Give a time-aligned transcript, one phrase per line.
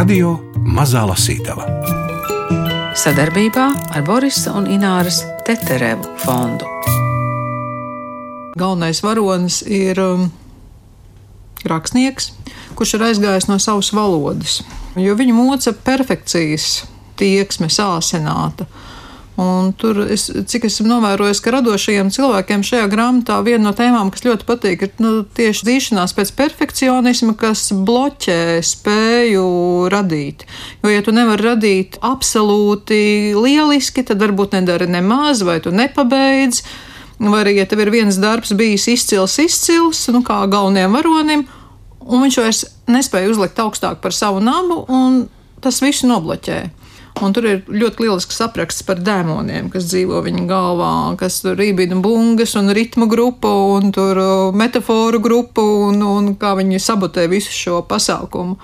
[0.00, 0.30] Radio
[0.64, 1.66] Mazā Lasītava.
[2.96, 6.64] Sadarbībā ar Borisa un Ināras Teterevu fondu.
[8.56, 10.22] Galvenais varonis ir um,
[11.68, 12.30] rakstnieks,
[12.80, 14.62] kurš ir aizgājis no savas valodas,
[14.96, 16.86] jo viņa moca perfekcijas
[17.20, 18.70] tieksme sāsināta.
[19.40, 24.24] Un tur, es, cik esmu novērojis, ka radošajiem cilvēkiem šajā grāmatā viena no tēmām, kas
[24.24, 28.99] ļoti patīk, ir nu, tieši dzīšanās pēc perfekcionisma, kas bloķē spēju
[29.92, 30.46] radīt.
[30.82, 36.62] Jo, ja tu nevari radīt absolūti lieliski, tad varbūt nedari nemaz, vai tu nepabeidz.
[37.20, 41.42] Vai arī, ja tev ir viens darbs bijis izcils, izcils, nu, kā galvenajam varonim,
[42.00, 45.26] un viņš vairs nespēja uzlikt augstāk par savu nabu, un
[45.60, 46.60] tas viss nobloķē.
[47.20, 51.98] Un tur ir ļoti lielisks apraksts par dēmoniem, kas dzīvo viņa galvā, kas tur rībina
[52.00, 57.52] bungas un ritmu grupu un tur uh, metaforu grupu un, un kā viņi sabotē visu
[57.52, 58.56] šo pasākumu.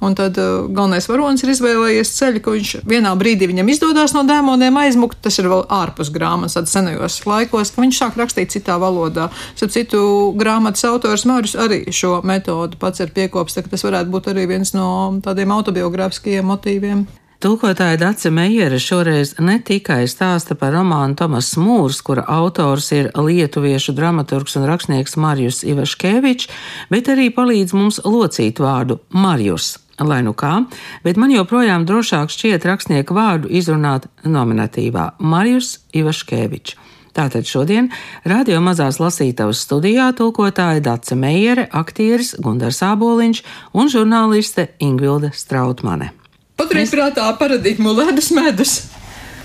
[0.00, 4.24] Un tad uh, galvenais varonis ir izvēlējies ceļu, ka viņš vienā brīdī viņam izdodas no
[4.28, 5.20] dēmoniem aizmukt.
[5.20, 9.28] Tas ir vēl ārpus grāmatas, tad senajos laikos, ka viņš sāk rakstīt citā valodā.
[9.54, 10.02] Starp citu,
[10.40, 14.72] grāmatas autors Māris arī šo metodu pats ir piekopis, tā tas varētu būt arī viens
[14.76, 14.86] no
[15.24, 17.04] tādiem autobiogrāfiskajiem motīviem.
[17.40, 23.94] Tulkotāja Dace Meijere šoreiz ne tikai stāsta par romānu Tomas Mūrs, kura autors ir lietuviešu
[23.96, 26.50] dramaturgs un rakstnieks Marjus Ivaškevičs,
[26.92, 29.78] bet arī palīdz mums locīt vārdu Marjus.
[30.00, 30.62] Lai nu kā,
[31.04, 36.78] bet man joprojām drošāk šķiet rakstnieku vārdu izrunāt nominatīvā Marjus Ivaškevičs.
[37.10, 37.90] Tātad šodien
[38.24, 43.42] radio mazās lasītavas studijā tulkotāja Dace Meijere, aktieris Gundars Āboliņš
[43.74, 46.12] un žurnāliste Ingvilde Strautmane.
[46.60, 48.74] Paturētprātā paradigmu ledus medus.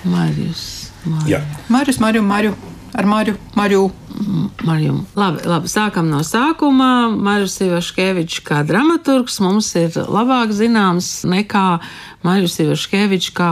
[0.06, 0.92] Marijus.
[1.70, 2.56] Marijus, Mariju, Mariju.
[2.94, 3.90] Ar Mariju, Mariju.
[4.66, 5.00] Mariju.
[5.16, 7.10] Labi, labi, sākam no sākuma.
[7.12, 11.66] Marijus Ivaškevičs kā dramaturgs mums ir labāk zināms nekā
[12.26, 13.50] Marijus Ivaškevičs kā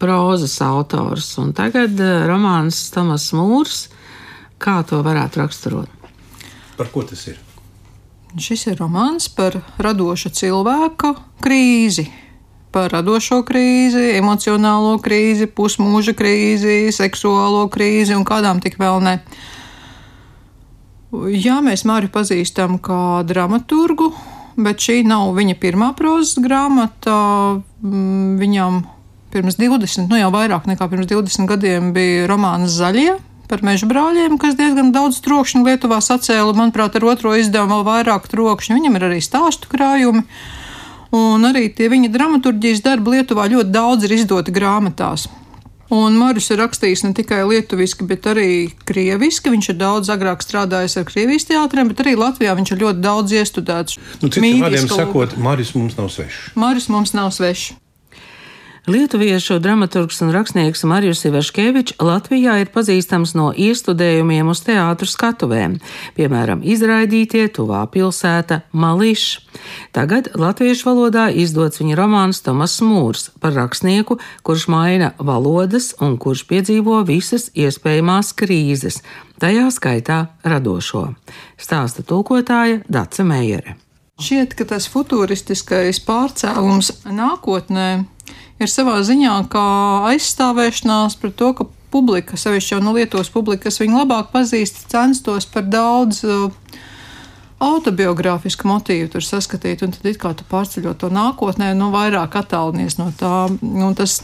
[0.00, 1.28] prozas autors.
[1.42, 3.84] Un tagad eh, romāns Tomas Mūrs.
[4.60, 6.08] Kā to varētu raksturot?
[6.76, 7.38] Par ko tas ir?
[8.40, 12.10] Šis ir romāns par radoša cilvēka krīzi
[12.70, 19.16] par radošo krīzi, emocionālo krīzi, pusmūža krīzi, seksuālo krīzi un kādām tik vēl ne.
[21.10, 24.12] Jā, mēs Māri pazīstam kā dramaturgu,
[24.60, 27.16] bet šī nav viņa pirmā prozas grāmata.
[27.82, 28.84] Mm, viņam
[29.34, 33.16] pirms 20, nu jau vairāk nekā pirms 20 gadiem bija romāns Zaļie
[33.50, 36.54] par meža brāļiem, kas diezgan daudz trokšņu Lietuvā sacēla.
[36.54, 38.76] Manuprāt, ar otro izdevumu vēl vairāk trokšņu.
[38.78, 40.22] Viņam ir arī stāstu krājumi.
[41.18, 45.26] Un arī tie viņa dramaturgijas darbi Lietuvā ļoti daudz ir izdoti grāmatās.
[45.90, 49.50] Un Maris ir rakstījis ne tikai lietuviski, bet arī krieviski.
[49.50, 53.34] Viņš ir daudz agrāk strādājis ar krievijas teātriem, bet arī Latvijā viņš ir ļoti daudz
[53.40, 53.98] iestudēts.
[54.22, 56.52] Nu, Citiem vārdiem sakot, Maris mums nav svešs.
[56.54, 57.74] Maris mums nav svešs.
[58.86, 65.74] Lietuviešu dramaturgs un rakstnieks Marijus Ivaškevičs Latvijā ir pazīstams no iestudējumiem uz teātru skatuvēm,
[66.16, 69.42] piemēram, izraidītie tuvā pilsēta Mališs.
[69.92, 76.46] Tagad latviešu valodā izdots viņa romāns Tomas Mūrs par rakstnieku, kurš maina valodas un kurš
[76.48, 79.02] piedzīvo visas iespējamās krīzes,
[79.44, 81.10] tajā skaitā radošo.
[81.60, 83.76] Stāsta tulkotāja Dace Meijere.
[84.20, 87.86] Šķiet, ka tas futūristiskais pārcēlums nākotnē
[88.60, 89.66] ir savā ziņā kā
[90.12, 95.48] aizstāvēšanās pret to, ka publika, sevišķi jau no Lietuvas publika, kas viņu labāk pazīst, censtos
[95.50, 96.50] par daudz uh,
[97.60, 102.96] autobiogrāfisku motīvu tur saskatīt, un tad it kā tu pārceļot to nākotnē, nu vairāk attālinies
[103.00, 103.50] no tā.
[103.60, 104.20] Un tas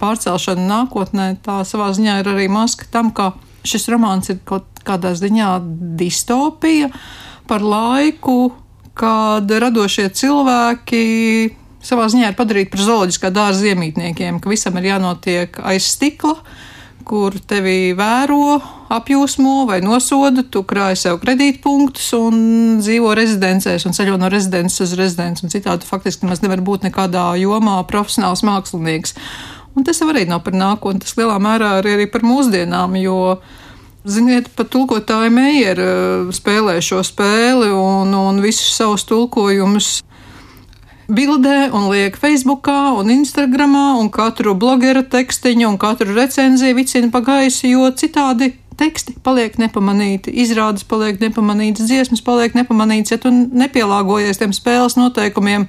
[0.00, 3.32] pārcelšana nākotnē tā savā ziņā ir arī maska tam, ka
[3.68, 5.50] šis romāns ir kaut kādā ziņā
[6.00, 6.88] distopija
[7.48, 8.54] par laiku,
[8.98, 11.02] kad radošie cilvēki
[11.88, 16.36] savā ziņā ir padarīti par zooloģiskā dārza iemītniekiem, ka visam ir jānotiek aiz stikla,
[17.08, 18.58] kur tevi vēro,
[18.92, 22.42] apjūsmo vai nosoda, tu krāji sev kredītpunktus un
[22.82, 25.46] dzīvo rezidencēs un ceļo no rezidences uz rezidenci.
[25.46, 29.16] Un citādi faktiski nemaz nevar būt nekādā jomā profesionāls mākslinieks.
[29.76, 33.38] Un tas arī nav par nākotni, tas lielā mērā ir arī par mūsdienām, jo
[34.08, 35.88] Ziniet, pat tulkotāja Meijera
[36.32, 39.98] spēlē šo spēli un, un visus savus tulkojumus
[41.08, 47.22] bildē un liek Facebookā un Instagramā un katru blogera tekstiņu un katru recenziju vicina pa
[47.24, 54.38] gaisu, jo citādi teksti paliek nepamanīti, izrādes paliek nepamanītas, dziesmas paliek nepamanītas, ja tu nepielāgojies
[54.38, 55.66] tiem spēles noteikumiem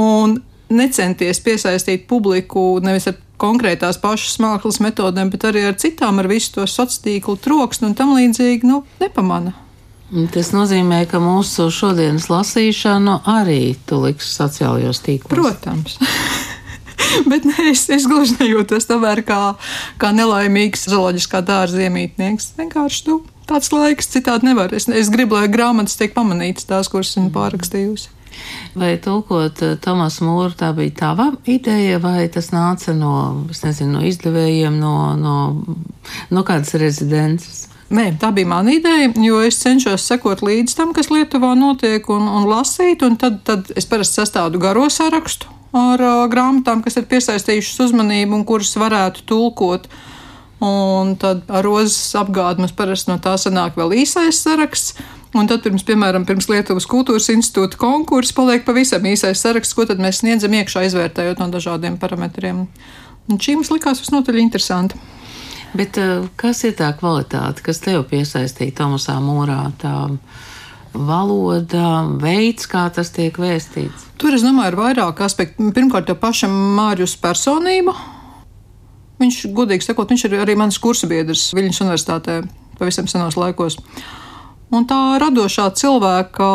[0.00, 0.36] un
[0.70, 6.58] necenties piesaistīt publiku nevis ar konkrētās pašas mākslas metodēm, bet arī ar citām, ar visu
[6.58, 9.54] to sociālo tīklu troksni un tam līdzīgi, nu, nepamana.
[10.10, 15.30] Tas nozīmē, ka mūsu šodienas lasīšanu arī tu liksi sociālajos tīklos.
[15.30, 15.98] Protams.
[17.30, 19.38] Bet ne, es, es gluži nejūtos tomēr kā,
[20.02, 22.52] kā nelaimīgs zooloģiskā dārza iemītnieks.
[22.58, 24.74] Vienkārši tu nu, tāds laiks, citādi nevar.
[24.74, 28.10] Es, es gribu, lai grāmatas tiek pamanītas tās, kuras esmu pārakstījusi.
[28.78, 33.14] Vai tulkot eh, Tomas Mūru, tā bija tava ideja, vai tas nāca no,
[33.50, 35.36] nezinu, no izdevējiem, no, no,
[36.30, 37.66] no kādas rezidences?
[37.90, 42.22] Nē, tā bija mana ideja, jo es cenšos sekot līdzi tam, kas Lietuvā notiek, un,
[42.22, 47.08] un lasīt, un tad, tad es parasti sastādu garo sarakstu ar uh, grāmatām, kas ir
[47.10, 49.90] piesaistījušas uzmanību un kuras varētu tulkot.
[50.60, 54.98] Un tad ar rozes apgādi mums parasti no tā sanāk vēl īsais saraksts.
[55.34, 60.24] Un tad, pirms, piemēram, pirms Lietuvas kultūras institūta konkursa, paliek pavisam īsais saraksts, ko mēs
[60.24, 62.64] sniedzam iekšā, izvērtējot no dažādiem parametriem.
[63.30, 64.98] Un šī mums likās visnotaļ interesanti.
[65.76, 65.98] Bet
[66.40, 69.62] kas ir tā kvalitāte, kas tev piesaistīja Tomasā Mūrā?
[69.78, 69.94] Tā
[70.94, 74.08] valoda, veids, kā tas tiek vēstīts?
[74.18, 75.70] Tur, es domāju, ir vairāk aspektu.
[75.74, 77.94] Pirmkārt, jau pašam Mārķis personība.
[79.20, 82.40] Viņš, godīgi sakot, viņš ir arī mans kursabiedrs Viļņas universitātē
[82.80, 83.76] pavisam senos laikos.
[84.74, 86.48] Un tā radošā cilvēka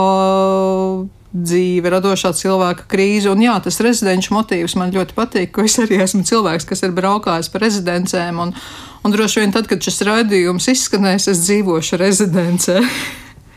[1.35, 3.29] dzīve, radošā cilvēka krīze.
[3.31, 6.95] Un jā, tas rezidenču motīvs man ļoti patīk, ko es arī esmu cilvēks, kas ir
[6.95, 8.39] braukājis pa rezidencēm.
[8.41, 8.55] Un,
[9.05, 12.79] un droši vien tad, kad šis raidījums izskanēs, es dzīvošu rezidencē.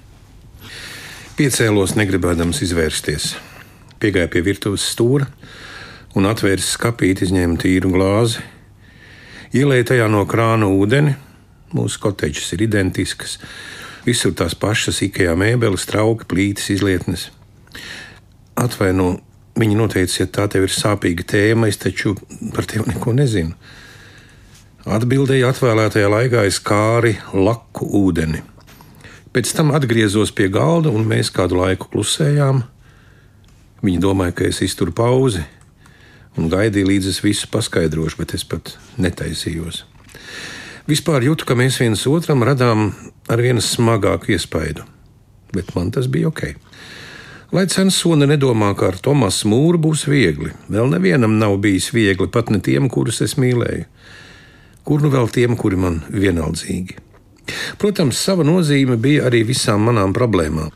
[1.39, 3.33] Piecēlos, negribēdams izvērsties.
[4.03, 5.29] Piegāju pie virtuves stūra
[6.19, 8.45] un atvēru skāpīti, izņēmu tīru glāzi.
[9.57, 11.15] Ielēju tajā no krāna ūdeni.
[11.73, 13.39] Mūsu kotečs ir identisks.
[14.05, 17.29] Visur tās pašas ikajā mēbeles, trauki, plītis, izlietnes.
[18.59, 19.15] Atvaino,
[19.59, 22.17] viņi noteica, ja tā tev ir sāpīga tēma, es taču
[22.55, 23.57] par tevi neko nezinu.
[24.89, 28.39] Atbildēja atvēlētajā laikā es kāri laku ūdeni.
[29.37, 32.63] Pēc tam atgriezos pie galda, un mēs kādu laiku klusējām.
[33.85, 35.45] Viņi domāja, ka es izturu pauzi
[36.41, 39.83] un gaidīju, līdz es visu paskaidrošu, bet es pat netaisījos.
[40.89, 42.89] Vispār jūtu, ka mēs viens otram radām
[43.29, 44.87] ar vien smagāku iespaidu,
[45.53, 46.47] bet man tas bija ok.
[47.53, 52.49] Lai censone nedomā, ka ar Tomasu Mūru būs viegli, vēl nevienam nav bijis viegli, pat
[52.53, 53.85] ne tiem, kurus es mīlēju.
[54.89, 56.97] Kur nu vēl tiem, kuri man vienaldzīgi?
[57.81, 60.73] Protams, sava nozīme bija arī visām manām problēmām.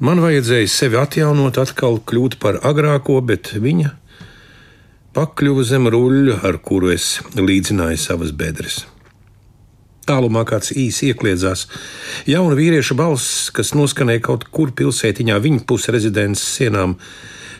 [0.00, 3.92] Man vajadzēja sevi atjaunot, atkal kļūt par agrāko, bet viņa
[5.16, 8.84] pakļuva zem ruļļa, ar kuru es līdzināju savas bedres.
[10.08, 11.66] Tālumā kāds īsi iekļiedzās.
[12.30, 16.96] Jauna vīrieša balss, kas noskanēja kaut kur pilsētiņā viņa puses rezidents sienām.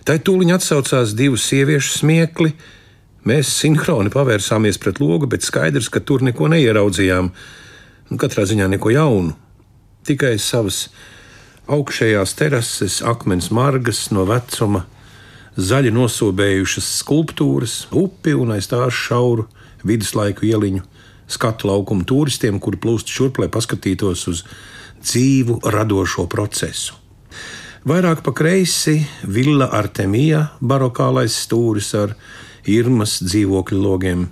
[0.08, 2.54] Tā tūlīt atsaucās divu sieviešu smiekli.
[3.28, 8.92] Mēs sinhroni pavērsāmies pret logu, bet skaidrs, ka tur neko neieraudzījām nu, katrā ziņā neko
[8.94, 9.34] jaunu.
[10.08, 10.86] Tikai savas
[11.70, 14.86] augšējās terases, akmens margas no vecuma,
[15.60, 19.44] zaļi nosobējušas skulptūras, upi un aiz tās šauru
[19.84, 20.82] viduslaiku ieliņu,
[21.30, 24.44] skatu laukumu turistiem, kuri plūst šurp, lai paskatītos uz
[25.04, 26.96] dzīvu, radošo procesu.
[27.88, 32.12] Vairāk pa kreisi villa Artemija, barokālais stūris ar
[32.68, 34.26] irmas dzīvokļu logiem.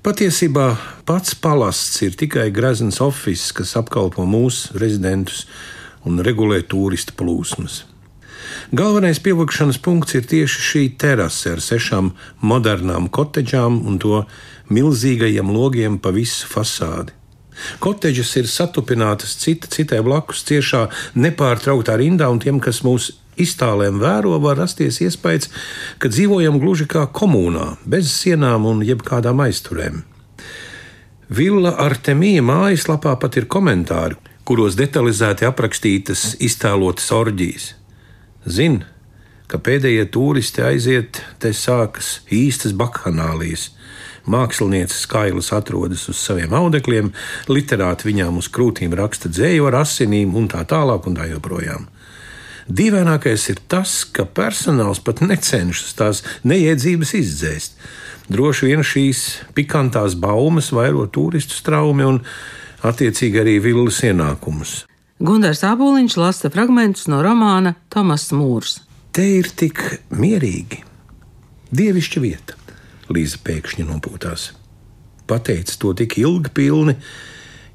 [0.00, 0.66] Patiesībā
[1.04, 5.44] pats palasts ir tikai grezns oficiāls, kas apkalpo mūsu rezidentus
[6.08, 7.82] un regulē turistu plūsmas.
[8.72, 14.24] Galvenais pievilkšanas punkts ir tieši šī terase ar sešām modernām kotedžām un to
[14.72, 17.12] milzīgajiem logiem pa visu fasādi.
[17.82, 20.86] Kotedžas ir satupinātas cita citai blakus, ciešā
[21.18, 25.50] nepārtrauktā rindā, un tiem, kas mūs iztālēm vēro, var rasties iespējas,
[25.98, 30.02] ka dzīvojam gluži kā komunā, bez sienām un jebkādām aizturēm.
[31.30, 37.68] Villa Artemija mājaslapā pat ir komentāri, kuros detalizēti aprakstītas iztēlotas orģijas.
[38.50, 38.80] Zin,
[39.46, 43.68] ka pēdējie turisti aiziet, te sākas īstas bakhanālijas.
[44.30, 47.12] Mākslinieces kailas atrodas uz saviem audekļiem,
[47.50, 51.86] literāti viņām uz krūtīm raksta dzēju ar asinīm un tā tālāk un tā joprojām.
[52.70, 57.80] Dīvainākais ir tas, ka personāls pat necenšas tās neiedzības izdzēst.
[58.30, 59.22] Droši vien šīs
[59.56, 62.20] pikantās baumas vairo turistu straumi un,
[62.86, 64.84] attiecīgi, arī vilnas ienākumus.
[65.18, 68.78] Gunārs Aboliņš lasa fragmentus no romāna Tomas Mūrs.
[69.10, 69.82] Te ir tik
[70.14, 70.84] mierīgi,
[71.74, 72.54] dievišķa vieta,
[73.10, 74.52] Līza pēkšņi nopūtās.
[75.26, 76.94] Pateica to tik ilgi pilni,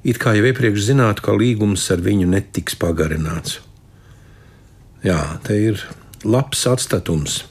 [0.08, 3.60] it kā jau iepriekš zinātu, ka līgums ar viņu netiks pagarināts.
[5.06, 5.78] Jā, te ir
[6.26, 7.44] labs atstatums.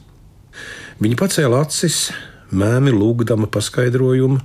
[1.00, 2.10] Viņa pacēla acis,
[2.52, 4.42] mēmi lūgdama paskaidrojumu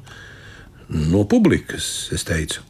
[1.11, 2.62] no publikas, es teicu.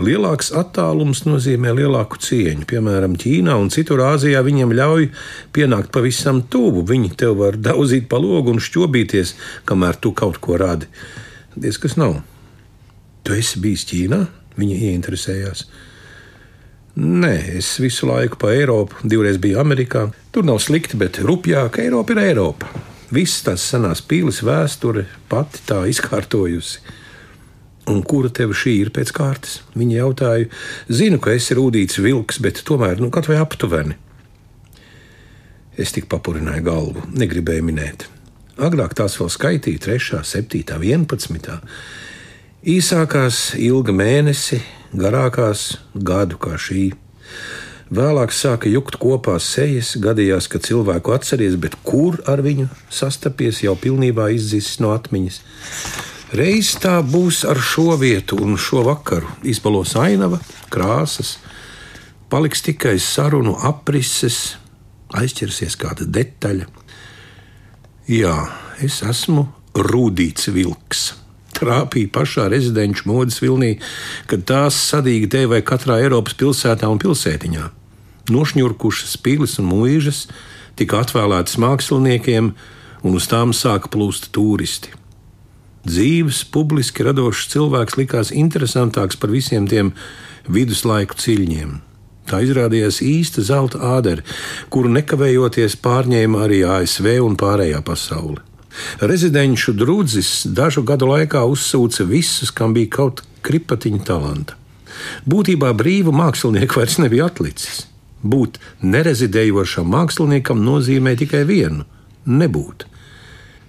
[0.00, 2.68] Lielāks attālums nozīmē lielāku cieņu.
[2.68, 5.08] Piemēram, Ķīnā un citur Āzijā viņiem ļauj
[5.56, 6.84] pienākt pavisam tuvu.
[6.88, 9.34] Viņi tev var daudzīt pa logu un šķobīties,
[9.68, 10.92] kamēr tu kaut ko rādi.
[11.56, 12.18] Diez kas nav.
[13.24, 14.26] Tu esi bijis Ķīnā?
[14.60, 15.70] Viņa ieinteresējās.
[16.98, 20.08] Nē, es visu laiku pa Eiropu, divreiz biju Amerikā.
[20.34, 22.66] Tur nav slikti, bet rupjāk Eiropa ir Eiropa.
[23.14, 26.80] Viss tās senās pīles vēsture pati tā izkārtojusi.
[27.90, 29.60] Un kura tev šī ir pēc kārtas?
[29.78, 30.50] Viņa jautāja,
[30.90, 33.96] zinu, ka esi rūtīts vilks, bet tomēr, nu, kaut vai aptuveni.
[35.78, 38.06] Es tik papurināju galvu, negribēju minēt.
[38.60, 41.56] Agrāk tās vēl skaitīja 3, 7, 11.
[42.68, 44.60] Īsākās ilga mēnesi,
[44.96, 46.90] garākās gadu kā šī.
[47.90, 53.74] Vēlāk sāka jukt kopā sejas, gadījās, ka cilvēku atceries, bet kur ar viņu sastapies, jau
[53.74, 55.40] pilnībā izdzisis no atmiņas.
[56.38, 59.26] Reiz tā būs ar šo vietu un šo vakaru.
[59.42, 60.38] Izbalos ainava,
[60.70, 61.40] krāsas,
[62.30, 64.54] paliks tikai sarunu aprises,
[65.10, 66.70] aizķersies kāda detaļa.
[68.06, 68.36] Jā,
[68.86, 71.19] es esmu rūtīts vilks.
[71.60, 73.74] Trāpīja pašā rezidenču modes vilnī,
[74.30, 77.66] kad tās sadīga te vai katrā Eiropas pilsētā un pilsētiņā.
[78.30, 80.24] Nošņurkušas pīles un mūžas
[80.78, 82.54] tika atvēlētas māksliniekiem,
[83.04, 84.94] un uz tām sāka plūst turisti.
[85.84, 89.94] Dzīves, publiski radošs cilvēks likās interesantāks par visiem tiem
[90.48, 91.78] viduslaiku ciļņiem.
[92.28, 94.22] Tā izrādījās īsta zelta ādere,
[94.70, 98.49] kuru nekavējoties pārņēma arī ASV un pārējā pasaule.
[99.00, 104.56] Rezidenču drudzis dažu gadu laikā uzsūca visus, kam bija kaut kripatiņa talanta.
[105.28, 107.86] Būtībā brīvu mākslinieku vairs nebija atlicis.
[108.22, 111.84] Būt nerezidējošam māksliniekam nozīmē tikai vienu-
[112.40, 112.84] nebūt.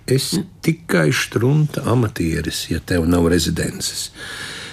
[0.07, 4.09] Es tikai strunta amatieris, ja tev nav rezidences.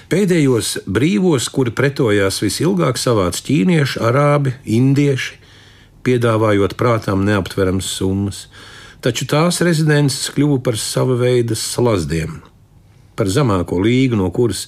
[0.08, 5.36] Pēdējos brīvos, kuri pretojās visilgāk, savāc ķīnieši, arābi, indieši,
[6.02, 8.46] piedāvājot prātām neaptveramas summas,
[9.04, 12.40] taču tās rezidences kļuva par sava veida slazdiem,
[13.18, 14.66] par zemāko līgu, no kuras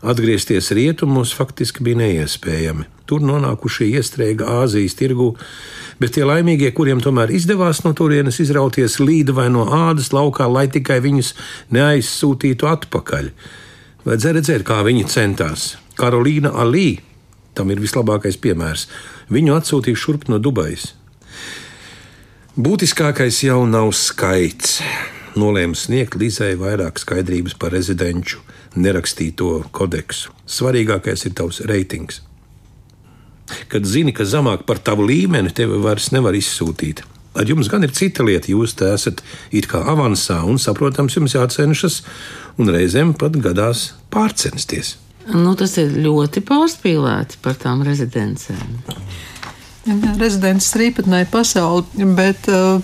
[0.00, 2.86] atgriezties rietumos faktiski bija neiespējami.
[3.10, 5.34] Tur nonākušie iestrēga Āzijas tirgu
[6.00, 10.66] bet tie laimīgie, kuriem tomēr izdevās no turienes izrauties līdu vai no ādas laukā, lai
[10.72, 11.34] tikai viņus
[11.76, 13.28] neaizsūtītu atpakaļ.
[14.06, 15.74] Vajadzēja redzēt, kā viņi centās.
[16.00, 17.02] Karolīna Alī
[17.54, 18.86] tam ir vislabākais piemērs.
[19.30, 20.94] Viņu atsūtīja šurp no Dubajas.
[22.56, 24.80] Būtiskākais jau nav skaits.
[25.38, 28.42] Nolēma sniegt Lizai vairāk skaidrības par rezidenču
[28.74, 30.34] nerakstīto kodeksu.
[30.50, 32.22] Svarīgākais ir tavs reitings
[33.68, 37.02] kad zini, ka zemāk par tavu līmeni tevi vairs nevar izsūtīt.
[37.38, 39.22] Ar jums gan ir cita lieta, jūs te esat
[39.54, 42.00] it kā avansā, un, protams, jums jācenšas,
[42.58, 44.96] un reizēm pat gadās pārcensties.
[45.30, 48.80] Nu, tas ir ļoti pārspīlēti par tām rezidencēm.
[49.90, 52.78] Jā, rezidents ir īpatnēji pasauli, bet uh,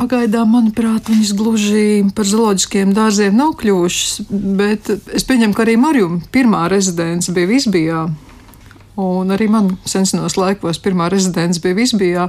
[0.00, 4.24] pagaidām, manuprāt, viņas gluži par zooloģiskiem dārziem nav kļuvušas.
[4.58, 8.04] Bet es pieņemu, ka arī Marjum pirmā rezidence bija Visbijā.
[9.00, 12.28] Un arī man senos laikos pirmā rezidents bija Visbijā.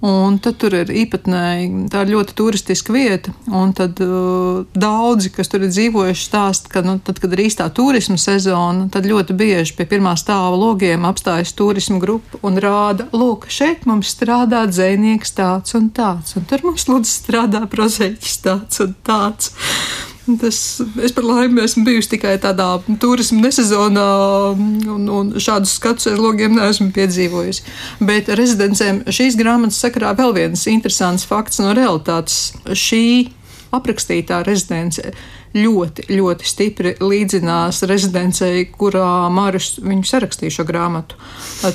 [0.00, 3.34] Un tad tur ir īpatnēji, tā ir ļoti turistiska vieta.
[3.52, 7.66] Un tad uh, daudzi, kas tur ir dzīvojuši, stāsta, ka, nu, tad, kad ir īstā
[7.76, 13.50] turisma sezona, tad ļoti bieži pie pirmā stāva logiem apstājas turisma grupa un rāda, lūk,
[13.52, 18.96] šeit mums strādā dzēnieks tāds un tāds, un tur mums lūdzu strādā prozeķis tāds un
[19.04, 19.52] tāds.
[20.40, 20.58] Tas,
[21.02, 22.68] es par laimi esmu bijusi tikai tādā
[23.02, 24.06] turisma nesezonā,
[24.54, 27.66] un, un šādus skatus ar logiem neesmu piedzīvojusi.
[28.06, 32.50] Bet rezidencēm šīs grāmatas sakarā vēl viens interesants fakts no realitātes.
[32.70, 33.04] Šī
[33.74, 35.12] aprakstītā rezidence
[35.54, 41.18] ļoti, ļoti stipri līdzinās rezidencei, kurā Māris viņu sarakstīja šo grāmatu.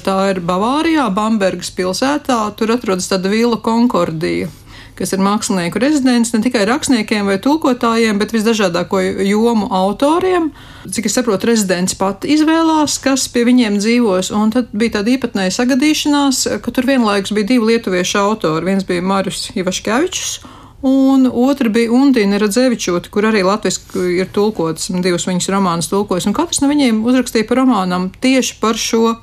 [0.04, 4.52] Tā ir Bavārijā, Bambergas pilsētā, tur atrodas tāda vila Konkordija
[4.96, 10.50] kas ir mākslinieku rezidents ne tikai rakstniekiem vai tulkotājiem, bet visdažādāko jomu autoriem.
[10.86, 15.56] Cik es saprotu, rezidents pat izvēlās, kas pie viņiem dzīvos, un tad bija tāda īpatnēja
[15.60, 18.72] sagadīšanās, ka tur vienlaikus bija divi lietuviešu autori.
[18.72, 20.38] Viens bija Marius Ivaškevičs.
[20.86, 26.36] Un otra bija Undīna Radzevičūta, kur arī latviešu ir tulkots, divas viņas romānas tulkojas, un
[26.38, 29.16] katrs no viņiem uzrakstīja par romānam tieši par šo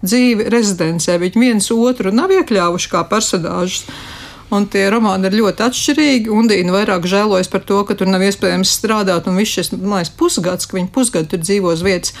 [0.00, 1.18] dzīvi rezidencē.
[1.20, 3.84] Viņi viens otru nav iekļāvuši kā personāžus.
[4.50, 6.30] Un tie romāni ir ļoti atšķirīgi.
[6.34, 10.66] Undīna vairāk žēlojas par to, ka tur nav iespējams strādāt, un viss šis liekas, pusgads,
[10.66, 12.16] ka viņi pusgadu tur dzīvo uz vietas,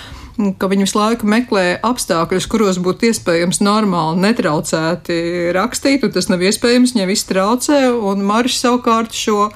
[0.60, 5.16] ka viņi visu laiku meklē apstākļus, kuros būtu iespējams normāli, netraucēti
[5.56, 7.82] rakstīt, un tas nav iespējams, ja viss traucē.
[7.98, 9.48] Un Marš savukārt šo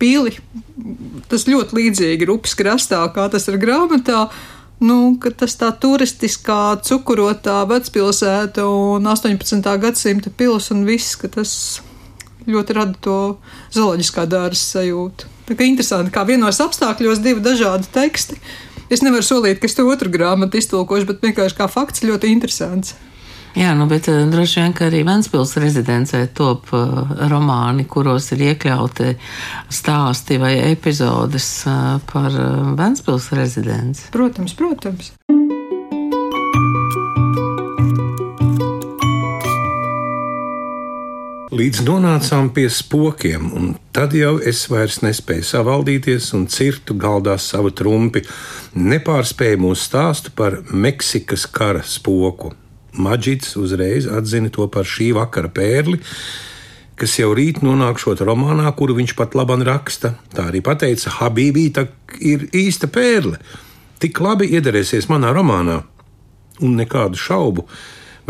[0.00, 0.38] pili,
[1.28, 4.24] tas ļoti līdzīgi ir upes krastā, kā tas ir grāmatā
[4.80, 9.60] Nu, tas tā turistiskā, cukurotā vecpilsēta un 18.
[9.82, 11.52] gadsimta pils un viss, ka tas
[12.48, 13.18] ļoti rada to
[13.74, 15.28] zooloģiskā dārza sajūtu.
[15.50, 18.38] Tā kā interesanti, kā vienos apstākļos divi dažādi teksti.
[18.90, 22.96] Es nevaru solīt, ka es to otru grāmatu iztulkošu, bet vienkārši kā fakts ļoti interesants.
[23.58, 28.44] Jā, nu, bet uh, droši vien, ka arī Vēnspils rezidencē top uh, romāni, kuros ir
[28.52, 29.16] iekļauti
[29.74, 32.30] stāsti vai epizodes uh, par
[32.78, 34.06] Vēnspils rezidenci.
[34.14, 35.10] Protams, protams.
[41.50, 47.72] Līdz nonācām pie spokiem, un tad jau es vairs nespēju savaldīties un cirtu galdā savu
[47.74, 48.22] trumpi.
[48.78, 52.52] Nepārspēju mūsu stāstu par Meksikas kara spoku.
[52.94, 55.98] Maģits uzreiz atzina to par šī vakara pērli,
[56.94, 60.14] kas jau rīt nonākšot romānā, kuru viņš pat labi raksta.
[60.30, 61.88] Tā arī pateica, Habībī, tā
[62.22, 63.42] ir īsta pērle.
[63.98, 65.80] Tik labi iederēsies manā romānā,
[66.62, 67.66] un nekādu šaubu,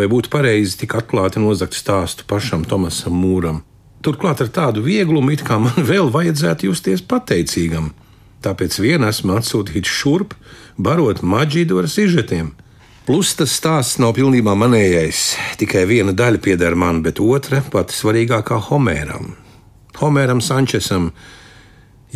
[0.01, 3.61] vai būtu pareizi tik atklāti nozagt stāstu pašam Tomasam Mūram.
[4.01, 7.93] Turklāt ar tādu vieglumu, it kā man vēl vajadzētu justies pateicīgam.
[8.41, 10.33] Tāpēc vien esmu atsūtīts šurp,
[10.81, 12.55] barot maģīdu ar sižetiem.
[13.05, 15.35] Plus tas stāsts nav pilnībā manējais.
[15.61, 19.35] Tikai viena daļa pieder man, bet otra pati svarīgākā Homēram.
[20.01, 21.11] Homēram Sančesam,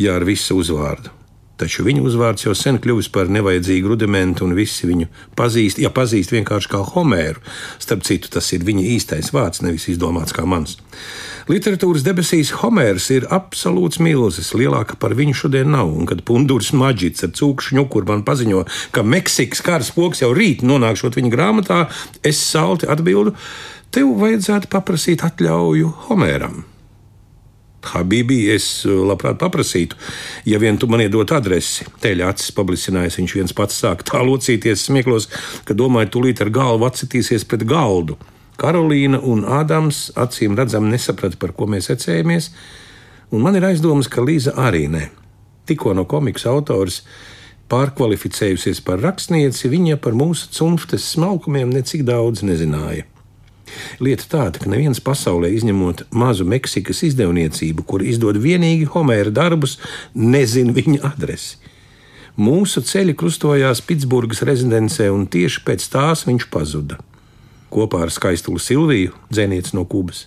[0.01, 1.14] ja ar visu uzvārdu.
[1.55, 5.07] Taču viņa uzvārds jau sen kļuvis par nevajadzīgu rudimentu, un visi viņu
[5.39, 7.39] pazīst, ja pazīst vienkārši kā Homēru.
[7.79, 10.75] Starp citu, tas ir viņa īstais vārds, nevis izdomāts kā mans.
[11.47, 15.93] Literatūras debesīs Homērs ir absolūts milzis, lielāka par viņu šodien nav.
[15.95, 20.65] Un kad Pundurs Maģits ar cūkšu ņukuru man paziņo, ka Meksikas karas poks jau rīt
[20.65, 21.81] nonākšot viņa grāmatā,
[22.25, 23.37] es salti atbildu,
[23.95, 26.65] tev vajadzētu paprasīt atļauju Homēram.
[27.93, 29.97] Habībī, es labprāt paprasītu,
[30.49, 31.87] ja vien tu man iedot adresi.
[32.03, 35.29] Teļa acis pablisinājis, viņš viens pats sāk tā locīties smieklos,
[35.67, 38.17] ka domāju, tūlīt ar galvu atsitīsies pret galdu.
[38.59, 42.51] Karolīna un Ādams acīm redzami nesaprata, par ko mēs ecējamies,
[43.35, 45.09] un man ir aizdomas, ka Līza arī ne.
[45.65, 47.01] Tikko no komiksu autors
[47.71, 53.07] pārkvalificējusies par rakstnieci, viņa par mūsu cunftes smalkumiem necik daudz nezināja.
[54.03, 59.79] Lieta tāda, ka neviens pasaulē, izņemot mazu Meksikas izdevniecību, kur izdod vienīgi Homēra darbus,
[60.15, 61.57] nezina viņa adresi.
[62.35, 66.99] Mūsu ceļi krustojās Pitsburgas rezidencē, un tieši pēc tās viņš pazuda
[67.75, 70.25] kopā ar skaistulu Silviju, dzēnieci no Kubas.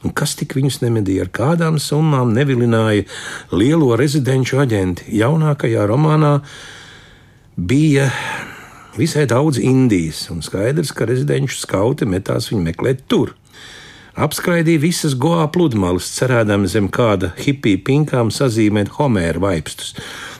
[0.00, 3.04] Un kas tik viņus nemedīja, ar kādām summām nevilināja
[3.52, 5.10] lielo rezidenču aģenti?
[5.20, 6.38] Jaunākajā romānā
[7.60, 8.08] bija
[8.96, 13.34] visai daudz Indijas, un skaidrs, ka rezidenču skauti metās viņu meklēt tur.
[14.20, 19.94] Apskraidīja visas goā pludmales, cerēdami zem kāda hipija pinkām sazīmēt Homēra vaipstus,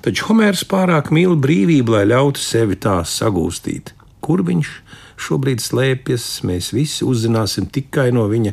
[0.04, 3.94] taču Homērs pārāk mīl brīvību, lai ļautu sevi tā sagūstīt.
[4.20, 4.72] Kur viņš
[5.20, 8.52] šobrīd slēpjas, mēs visi uzzināsim tikai no viņa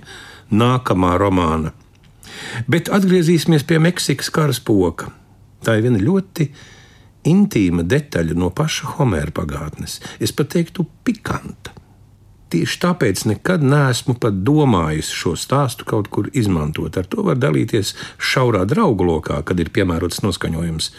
[0.54, 1.74] nākamā romāna.
[2.70, 5.10] Bet atgriezīsimies pie Meksikas karaspūka.
[5.66, 6.52] Tā ir viena ļoti
[7.28, 10.00] intīma detaļa no paša Homēra pagātnes.
[10.24, 11.76] Es pat teiktu, pikanta.
[12.48, 16.96] Tieši tāpēc nekad neesmu pat domājis šo stāstu kaut kur izmantot.
[16.96, 17.92] Ar to var dalīties
[18.24, 20.92] šaurā draugu lokā, kad ir piemērots noskaņojums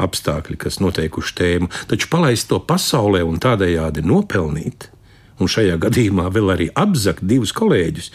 [0.00, 4.88] apstākļi, kas noteikuši tēmu, taču palaist to pasaulē un tādējādi nopelnīt
[5.38, 8.10] un šajā gadījumā vēl arī apzakt divus kolēģus,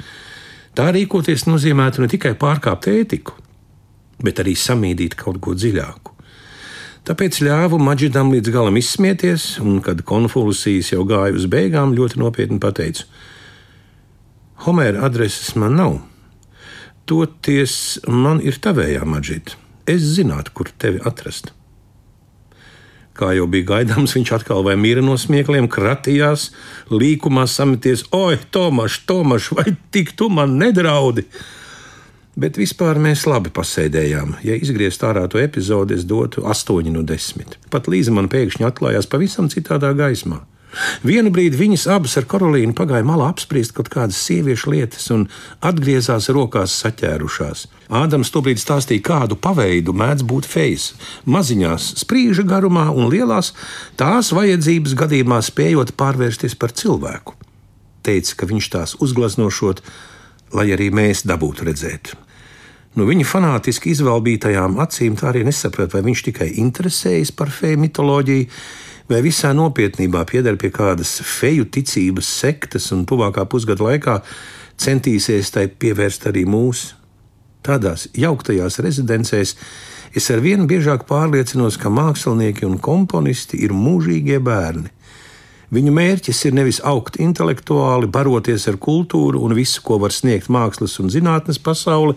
[0.77, 3.37] tā rīkoties nozīmētu ne tikai pārkāpt ētiku,
[4.23, 6.12] bet arī samīdīt kaut ko dziļāku.
[7.03, 12.61] Tāpēc ļāvu Maģidam līdz galam izsmieties, un, kad konfūzijas jau gāja uz beigām, ļoti nopietni
[12.63, 13.03] pateicu:
[14.63, 15.97] Homēra adreses man nav.
[17.03, 17.73] Toties
[18.07, 19.57] man ir tavējā maģīte.
[19.91, 21.51] Es zinātu, kur tevi atrast.
[23.19, 26.53] Kā jau bija gaidāms, viņš atkal vai mīra no smiekliem, kratījās,
[26.87, 31.27] līkumā sameties: Oi, Tomaš, Tomaš, vai tik tu man nedraudi?
[32.34, 34.39] Bet vispār mēs labi pasēdējām.
[34.41, 37.60] Ja izgriezt ārā to epizodi, es dotu 8 no 10.
[37.69, 40.41] Pat Līza man pēkšņi atklājās pavisam citādā gaismā.
[41.06, 45.28] Vienu brīdi viņas abas ar Karolīnu pagāja malā apspriest kaut kādas sieviešu lietas un
[45.62, 47.67] atgriezās rokās saķērušās.
[47.93, 50.93] Ādams tobrīd stāstīja, kādu paveidu mēdz būt fejas.
[51.30, 53.54] Maziņās sprīža garumā un lielās
[54.00, 57.38] tās vajadzības gadījumā spējot pārvērsties par cilvēku.
[58.04, 59.86] Teica, ka viņš tās uzgleznošot,
[60.58, 62.15] lai arī mēs dabūtu redzēt.
[62.93, 68.49] Nu, viņa fanātiski izvēlbītajām acīm tā arī nesaprata, vai viņš tikai interesējas par feju mitoloģiju,
[69.10, 74.19] vai visā nopietnībā pieder pie kādas feju ticības sektas un tuvākā pusgada laikā
[74.77, 76.93] centīsies tai pievērst arī mūsu.
[77.63, 79.56] Tādās jauktajās rezidencēs
[80.13, 84.91] es ar vienu biežāk pārliecinos, ka mākslinieki un komponisti ir mūžīgie bērni.
[85.73, 90.99] Viņu mērķis ir nevis augt intelektuāli, baroties ar kultūru un visu, ko var sniegt mākslas
[91.01, 92.13] un zinātnes pasaule,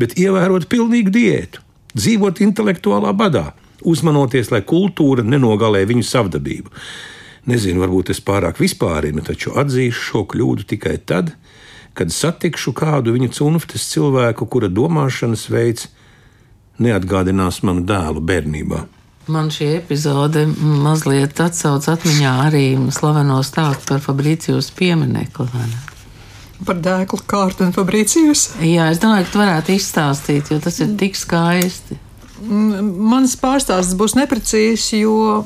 [0.00, 1.60] bet ievērot pilnīgu diētu,
[1.92, 3.50] dzīvot intelektuālā badā,
[3.84, 6.72] uzmanoties, lai kultūra nenogalē viņu savdabību.
[7.50, 11.34] Nezinu, varbūt es pārāk vispārinu, taču atzīšu šo kļūdu tikai tad,
[11.94, 15.90] kad satikšu kādu viņa cunftes cilvēku, kura domāšanas veids
[16.80, 18.86] neatgādinās manu dēlu bērnībā.
[19.26, 20.44] Man šī epizode
[20.84, 25.46] mazliet atsauc atmiņā arī slaveno stāstu par Fabricijus pieminekli.
[26.64, 28.50] Par dēklu kārtu un Fabricijus?
[28.60, 31.96] Jā, es domāju, ka tu varētu izstāstīt, jo tas ir tik skaisti.
[32.44, 35.44] Mans pārstāsts būs neprecīzs, jo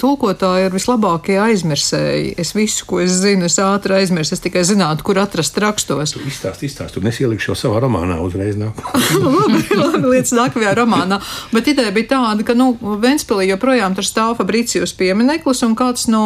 [0.00, 2.34] tulkotāji ir vislabākie aizmirsēji.
[2.40, 4.34] Es visu, ko es zinu, es ātri aizmirsu.
[4.36, 6.14] Es tikai zinātu, kur atrast rakstos.
[6.16, 11.20] Tu izstāsti, izstāsti, un es ielikšu jau savā romānā uzreiz labi, labi, lietas nākamajā romānā.
[11.54, 16.24] Bet ideja bija tāda, ka, nu, Ventspilī joprojām tur stāv Fabricijus piemineklis un kāds no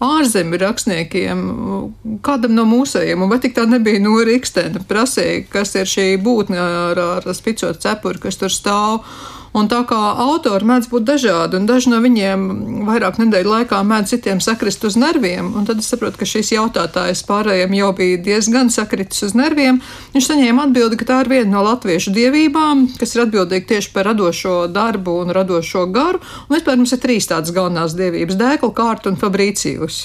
[0.00, 1.42] ārzemju rakstniekiem,
[2.24, 6.56] kādam no mūsējiem, un vai tik tā nebija no Rikstena, prasīja, kas ir šī būtne
[6.60, 9.04] ar, ar spicot cepuri, kas tur stāv.
[9.50, 12.42] Un tā kā autori mēdz būt dažādi, un daži no viņiem
[12.86, 17.24] vairāk nedēļu laikā mēdz citiem sakrist uz nerviem, un tad es saprotu, ka šīs jautātājs
[17.26, 19.80] pārējiem jau bija diezgan sakritis uz nerviem.
[20.14, 24.06] Viņš saņēma atbildi, ka tā ir viena no latviešu dievībām, kas ir atbildīga tieši par
[24.12, 29.10] radošo darbu un radošo garu, un vispār mums ir trīs tādas galvenās dievības- dēkla, kārta
[29.10, 30.04] un fabrīcijus.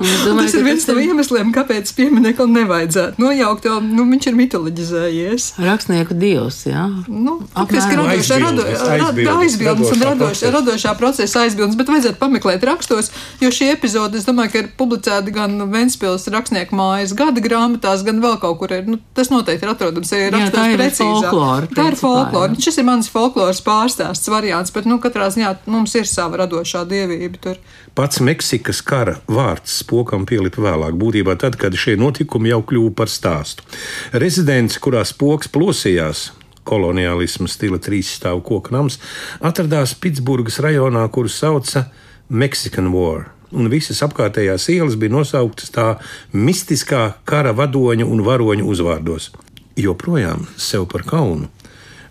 [0.24, 5.48] Domāju, tas ir viens no iemesliem, kāpēc pieminiekam nevajadzētu nojaukt, jo nu, viņš ir mitoloģizējies.
[5.60, 6.86] Rakstnieku dievs, jā.
[7.08, 13.10] Nu, faktiski radošā, rado, aizbildnis un radošā, radošā procesa aizbildnis, bet vajadzētu pameklēt rakstos,
[13.42, 18.22] jo šī epizode, es domāju, ka ir publicēta gan Ventspils rakstnieku mājas gada grāmatās, gan
[18.24, 18.72] vēl kaut kur.
[18.72, 21.28] Ir, nu, tas noteikti ir atrodams, ja ir rakstos precīzāk.
[21.28, 22.56] Folklora, tā ir folklora.
[22.60, 27.44] Šis ir mans folkloras pārstāsts variants, bet, nu, katrā ziņā mums ir sava radošā dievība
[27.44, 27.60] tur.
[27.94, 33.10] Pats Meksikas kara vārds spokam pielipa vēlāk, būtībā tad, kad šie notikumi jau kļuva par
[33.10, 33.66] stāstu.
[34.12, 36.30] Rezidents, kurā spoks plosījās,
[36.68, 39.00] koloniālisma stila trīsstāvu koku nams,
[39.42, 41.88] atradās Pitsburgas rajonā, kuru sauca
[42.28, 43.32] Mexican War.
[43.50, 45.86] Un visas apkārtējās ielas bija nosauktas tā
[46.30, 49.32] mistiskā kara vadoņa un varoņa uzvārdos.
[49.80, 51.50] Joprojām sev par kaunu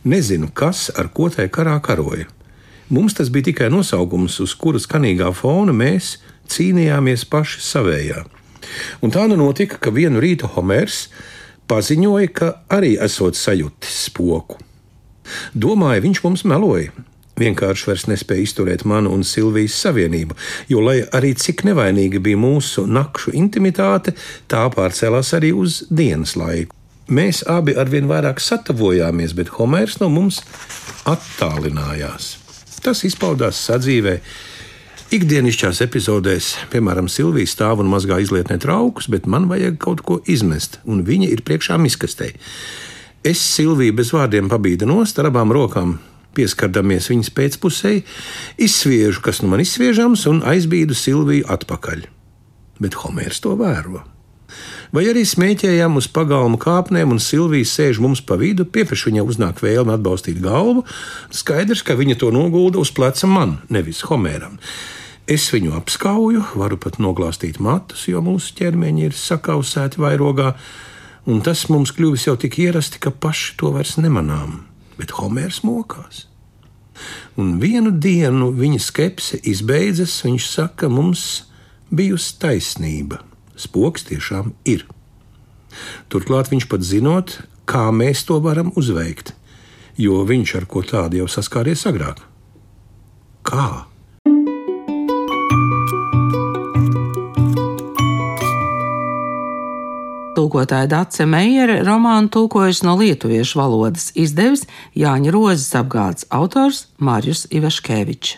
[0.04, 2.28] nezinu, kas ar ko tajā karā karoja.
[2.90, 6.16] Mums tas bija tikai nosaukums, uz kuras skanīgā fona mēs
[6.50, 8.24] cīnījāmies paši savējā.
[9.06, 11.04] Un tā nu notika, ka vienu rītu Homērs
[11.70, 14.58] paziņoja, ka arī esot sajūtis spoku.
[15.54, 16.90] Domāju, viņš mums meloja.
[17.40, 20.36] Vienkārši vairs nespēja izturēt manu un Silvijas savienību,
[20.68, 24.16] jo, lai arī cik nevainīga bija mūsu nakšu intimitāte,
[24.52, 26.76] tā pārcēlās arī uz dienas laiku.
[27.10, 30.44] Mēs abi arvien vairāk satavojāmies, bet Homērs no mums
[31.10, 32.39] attālinājās.
[32.84, 34.20] Tas izpaudās sadzīvē.
[35.16, 40.78] Ikdienišķās epizodēs, piemēram, Silvija stāv un mazgā izlietnē traukus, bet man vajag kaut ko izmest,
[40.86, 42.30] un viņa ir priekšā miskastē.
[43.26, 45.98] Es Silviju bez vārdiem pabīdu nost ar abām rokām,
[46.38, 47.96] pieskardamies viņas pēcpusē,
[48.62, 52.06] izsviežu, kas nu man izsviežams, un aizbīdu Silviju atpakaļ.
[52.80, 54.06] Bet Homērs to vēro
[54.96, 59.62] vai arī smēķējām uz pagalmu kāpnēm, un Silvija sēž mums pa vidu, pieprasa viņai uznāk
[59.64, 60.86] vēlme atbalstīt galvu.
[61.36, 64.58] Skaidrs, ka viņa to nogulda uz pleca man, nevis Homēram.
[65.30, 70.56] Es viņu apskauju, varu pat noglāstīt matus, jo mūsu ķermeņi ir sakausēti vairogā,
[71.30, 74.64] un tas mums kļuvis jau tik ierasti, ka paši to vairs nemanām.
[74.98, 76.26] Bet Homērs mokās.
[77.40, 81.46] Un vienu dienu viņa skepse izbeidzas, viņš saka, mums
[81.94, 83.22] bijusi taisnība
[83.60, 84.86] spoks tiešām ir.
[86.10, 87.36] Turklāt viņš pat zinot,
[87.70, 89.36] kā mēs to varam uzveikt,
[90.00, 92.24] jo viņš ar ko tādu jau saskāries agrāk.
[93.46, 93.90] Kā?
[100.40, 104.64] Tūkotāja Dace Meijere romānu tulkojusi no lietuviešu valodas, izdevis
[104.96, 108.38] Jāņa Rozes apgādes autors Mārijus Ivaškevičs.